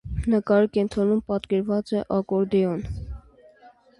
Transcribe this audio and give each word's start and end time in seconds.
Նկարի 0.33 0.69
կենտրոնում 0.77 1.19
պատկերված 1.27 1.93
է 1.99 2.03
ակորդեոն։ 2.17 2.83